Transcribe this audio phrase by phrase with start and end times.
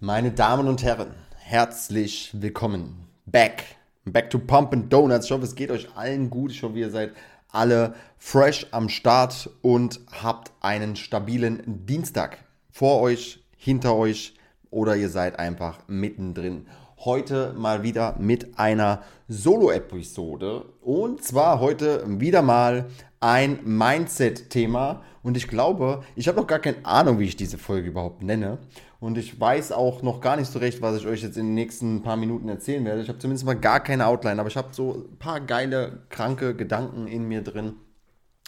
[0.00, 3.08] Meine Damen und Herren, herzlich willkommen.
[3.24, 3.64] Back.
[4.04, 5.24] Back to Pump and Donuts.
[5.24, 6.50] Ich hoffe, es geht euch allen gut.
[6.50, 7.14] Ich hoffe, ihr seid
[7.50, 14.34] alle fresh am Start und habt einen stabilen Dienstag vor euch, hinter euch
[14.70, 16.66] oder ihr seid einfach mittendrin.
[16.98, 22.90] Heute mal wieder mit einer Solo-Episode und zwar heute wieder mal
[23.20, 27.88] ein Mindset-Thema und ich glaube, ich habe noch gar keine Ahnung, wie ich diese Folge
[27.88, 28.58] überhaupt nenne
[29.00, 31.54] und ich weiß auch noch gar nicht so recht, was ich euch jetzt in den
[31.54, 33.02] nächsten paar Minuten erzählen werde.
[33.02, 36.54] Ich habe zumindest mal gar keine Outline, aber ich habe so ein paar geile, kranke
[36.54, 37.74] Gedanken in mir drin,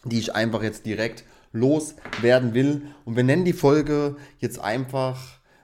[0.05, 2.83] die ich einfach jetzt direkt loswerden will.
[3.05, 5.19] Und wir nennen die Folge jetzt einfach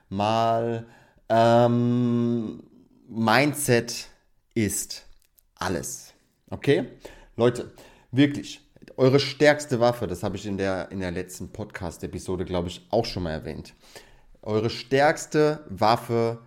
[0.09, 0.85] mal
[1.29, 2.63] ähm,
[3.07, 4.09] Mindset
[4.53, 5.05] ist
[5.55, 6.13] alles.
[6.49, 6.85] Okay?
[7.35, 7.71] Leute,
[8.11, 8.61] wirklich,
[8.97, 13.05] eure stärkste Waffe, das habe ich in der, in der letzten Podcast-Episode, glaube ich, auch
[13.05, 13.73] schon mal erwähnt.
[14.45, 16.37] Eure stärkste Waffe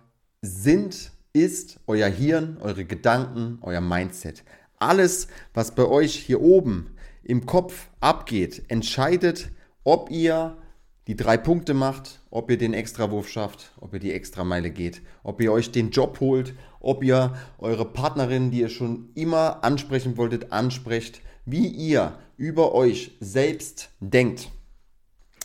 [0.41, 4.45] sind, ist euer Hirn, eure Gedanken, euer Mindset.
[4.77, 9.49] Alles, was bei euch hier oben im Kopf abgeht, entscheidet,
[9.83, 10.57] ob ihr
[11.07, 15.41] die drei Punkte macht, ob ihr den Extrawurf schafft, ob ihr die Extrameile geht, ob
[15.41, 20.53] ihr euch den Job holt, ob ihr eure Partnerin, die ihr schon immer ansprechen wolltet,
[20.53, 24.49] ansprecht, wie ihr über euch selbst denkt.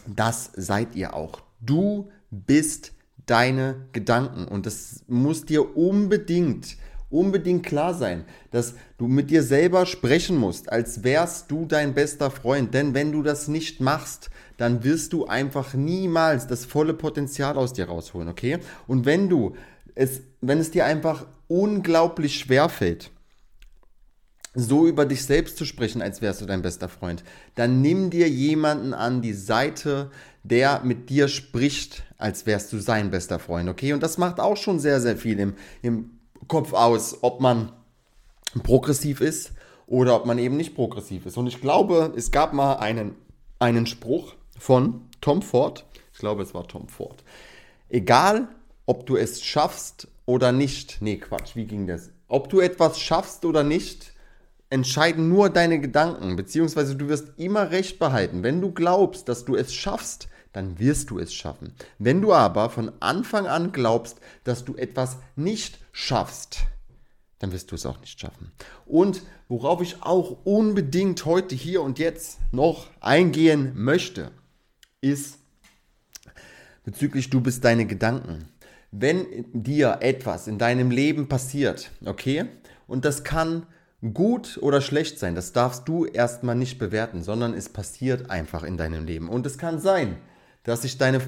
[0.07, 1.43] Das seid ihr auch.
[1.61, 2.11] Du
[2.47, 2.93] bist
[3.27, 4.47] deine Gedanken.
[4.47, 6.77] Und das muss dir unbedingt,
[7.11, 12.31] unbedingt klar sein, dass du mit dir selber sprechen musst, als wärst du dein bester
[12.31, 12.75] Freund.
[12.75, 17.73] Denn wenn du das nicht machst, dann wirst du einfach niemals das volle Potenzial aus
[17.73, 18.59] dir rausholen, okay?
[18.87, 19.57] Und wenn du
[19.95, 23.11] es, wenn es dir einfach unglaublich schwer fällt,
[24.55, 27.25] so über dich selbst zu sprechen, als wärst du dein bester Freund,
[27.57, 30.11] dann nimm dir jemanden an die Seite,
[30.45, 33.93] der mit dir spricht, als wärst du sein bester Freund, okay?
[33.93, 36.11] Und das macht auch schon sehr, sehr viel im, im
[36.47, 37.73] Kopf aus, ob man
[38.63, 39.53] progressiv ist
[39.87, 41.39] oder ob man eben nicht progressiv ist.
[41.39, 43.17] Und ich glaube, es gab mal einen,
[43.59, 47.25] einen Spruch von Tom Ford, ich glaube, es war Tom Ford.
[47.89, 48.49] Egal,
[48.87, 52.11] ob du es schaffst oder nicht, nee, Quatsch, wie ging das?
[52.29, 54.13] Ob du etwas schaffst oder nicht,
[54.69, 58.43] entscheiden nur deine Gedanken, beziehungsweise du wirst immer recht behalten.
[58.43, 61.75] Wenn du glaubst, dass du es schaffst, dann wirst du es schaffen.
[61.99, 66.61] Wenn du aber von Anfang an glaubst, dass du etwas nicht schaffst,
[67.41, 68.53] dann wirst du es auch nicht schaffen.
[68.87, 74.31] Und worauf ich auch unbedingt heute hier und jetzt noch eingehen möchte,
[75.01, 75.39] ist
[76.85, 78.49] bezüglich du bist deine Gedanken.
[78.93, 82.47] Wenn dir etwas in deinem Leben passiert, okay,
[82.87, 83.67] und das kann
[84.13, 88.77] gut oder schlecht sein, das darfst du erstmal nicht bewerten, sondern es passiert einfach in
[88.77, 89.29] deinem Leben.
[89.29, 90.17] Und es kann sein,
[90.65, 91.21] dass sich deine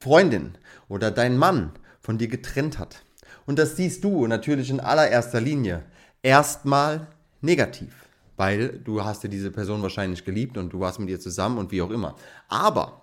[0.00, 0.56] Freundin
[0.88, 3.02] oder dein Mann von dir getrennt hat.
[3.46, 5.84] Und das siehst du natürlich in allererster Linie
[6.22, 7.08] erstmal
[7.40, 11.58] negativ, weil du hast dir diese Person wahrscheinlich geliebt und du warst mit ihr zusammen
[11.58, 12.16] und wie auch immer.
[12.48, 13.02] Aber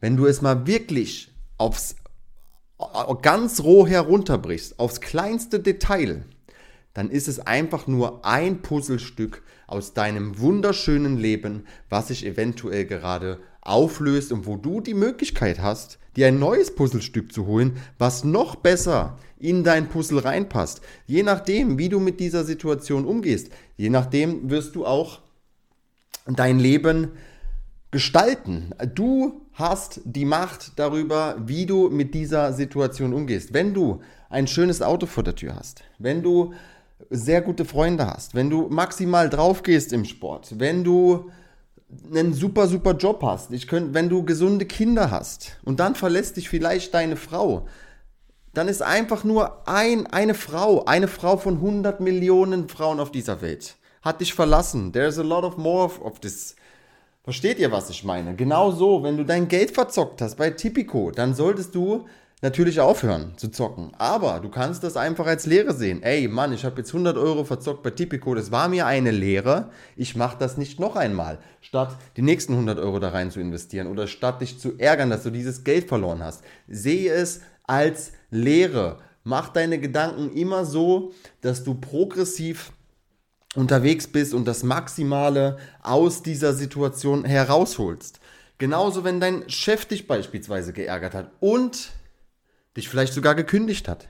[0.00, 1.96] wenn du es mal wirklich aufs
[3.22, 6.24] ganz roh herunterbrichst, aufs kleinste Detail,
[6.92, 9.42] dann ist es einfach nur ein Puzzlestück
[9.74, 15.98] aus deinem wunderschönen Leben, was sich eventuell gerade auflöst und wo du die Möglichkeit hast,
[16.14, 20.80] dir ein neues Puzzlestück zu holen, was noch besser in dein Puzzle reinpasst.
[21.06, 25.20] Je nachdem, wie du mit dieser Situation umgehst, je nachdem wirst du auch
[26.26, 27.10] dein Leben
[27.90, 28.70] gestalten.
[28.94, 33.52] Du hast die Macht darüber, wie du mit dieser Situation umgehst.
[33.52, 36.54] Wenn du ein schönes Auto vor der Tür hast, wenn du
[37.10, 41.30] sehr gute Freunde hast, wenn du maximal drauf gehst im Sport, wenn du
[42.12, 46.36] einen super, super Job hast, ich könnt, wenn du gesunde Kinder hast und dann verlässt
[46.36, 47.66] dich vielleicht deine Frau,
[48.52, 53.42] dann ist einfach nur ein, eine Frau, eine Frau von 100 Millionen Frauen auf dieser
[53.42, 54.92] Welt, hat dich verlassen.
[54.92, 56.54] There's a lot of more of this.
[57.24, 58.34] Versteht ihr, was ich meine?
[58.36, 62.06] Genau so, wenn du dein Geld verzockt hast bei Tipico, dann solltest du
[62.44, 63.90] natürlich aufhören zu zocken.
[63.96, 66.02] Aber du kannst das einfach als Lehre sehen.
[66.02, 68.34] Ey, Mann, ich habe jetzt 100 Euro verzockt bei Tipico.
[68.34, 69.70] Das war mir eine Lehre.
[69.96, 71.38] Ich mache das nicht noch einmal.
[71.62, 75.22] Statt die nächsten 100 Euro da rein zu investieren oder statt dich zu ärgern, dass
[75.22, 76.44] du dieses Geld verloren hast.
[76.68, 78.98] Sehe es als Lehre.
[79.22, 82.72] Mach deine Gedanken immer so, dass du progressiv
[83.54, 88.20] unterwegs bist und das Maximale aus dieser Situation herausholst.
[88.58, 91.90] Genauso, wenn dein Chef dich beispielsweise geärgert hat und
[92.76, 94.08] dich vielleicht sogar gekündigt hat,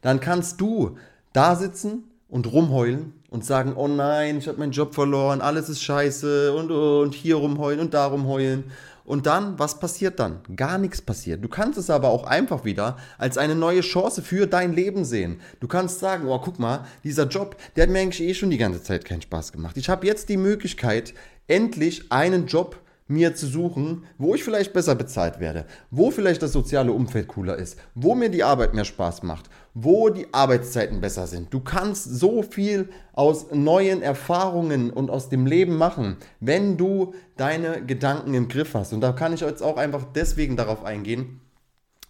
[0.00, 0.96] dann kannst du
[1.32, 5.82] da sitzen und rumheulen und sagen, oh nein, ich habe meinen Job verloren, alles ist
[5.82, 8.64] scheiße und, und hier rumheulen und da rumheulen.
[9.04, 10.40] Und dann, was passiert dann?
[10.56, 11.44] Gar nichts passiert.
[11.44, 15.40] Du kannst es aber auch einfach wieder als eine neue Chance für dein Leben sehen.
[15.60, 18.56] Du kannst sagen, oh, guck mal, dieser Job, der hat mir eigentlich eh schon die
[18.56, 19.76] ganze Zeit keinen Spaß gemacht.
[19.76, 21.12] Ich habe jetzt die Möglichkeit,
[21.48, 26.52] endlich einen Job mir zu suchen, wo ich vielleicht besser bezahlt werde, wo vielleicht das
[26.52, 31.26] soziale Umfeld cooler ist, wo mir die Arbeit mehr Spaß macht, wo die Arbeitszeiten besser
[31.26, 31.52] sind.
[31.52, 37.84] Du kannst so viel aus neuen Erfahrungen und aus dem Leben machen, wenn du deine
[37.84, 38.94] Gedanken im Griff hast.
[38.94, 41.40] Und da kann ich jetzt auch einfach deswegen darauf eingehen,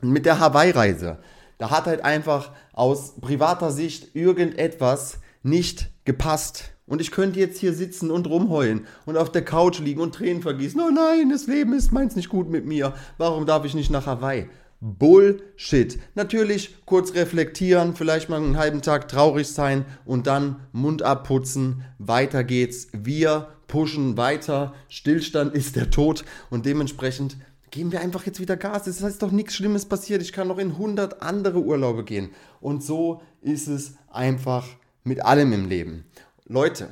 [0.01, 1.19] mit der Hawaii-Reise.
[1.59, 7.73] Da hat halt einfach aus privater Sicht irgendetwas nicht gepasst und ich könnte jetzt hier
[7.73, 10.81] sitzen und rumheulen und auf der Couch liegen und Tränen vergießen.
[10.81, 12.95] Oh nein, das Leben ist meins nicht gut mit mir.
[13.19, 14.49] Warum darf ich nicht nach Hawaii?
[14.81, 15.99] Bullshit.
[16.15, 21.85] Natürlich kurz reflektieren, vielleicht mal einen halben Tag traurig sein und dann Mund abputzen.
[21.99, 22.89] Weiter geht's.
[22.93, 24.75] Wir pushen weiter.
[24.89, 27.39] Stillstand ist der Tod und dementsprechend
[27.71, 28.87] geben wir einfach jetzt wieder Gas.
[28.87, 30.21] Es ist doch nichts Schlimmes passiert.
[30.21, 32.31] Ich kann noch in 100 andere Urlaube gehen.
[32.61, 34.67] Und so ist es einfach
[35.03, 36.05] mit allem im Leben.
[36.47, 36.91] Leute,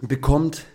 [0.00, 0.66] bekommt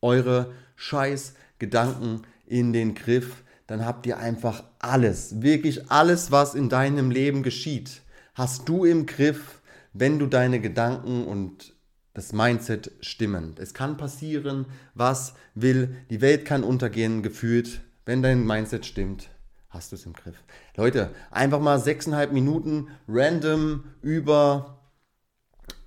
[0.00, 6.70] eure scheiß Gedanken in den Griff, dann habt ihr einfach alles, wirklich alles, was in
[6.70, 8.00] deinem Leben geschieht,
[8.34, 9.60] hast du im Griff,
[9.92, 11.74] wenn du deine Gedanken und
[12.14, 13.54] das Mindset stimmen.
[13.58, 19.28] Es kann passieren, was will, die Welt kann untergehen, gefühlt, wenn dein Mindset stimmt,
[19.68, 20.42] hast du es im Griff.
[20.74, 24.76] Leute, einfach mal sechseinhalb Minuten random über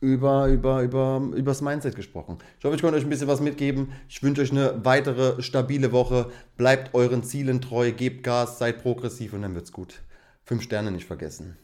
[0.02, 2.38] über, über, über, über das Mindset gesprochen.
[2.58, 3.92] Ich hoffe, ich konnte euch ein bisschen was mitgeben.
[4.08, 6.32] Ich wünsche euch eine weitere stabile Woche.
[6.58, 10.02] Bleibt euren Zielen treu, gebt Gas, seid progressiv und dann wird's gut.
[10.46, 11.58] Fünf Sterne nicht vergessen.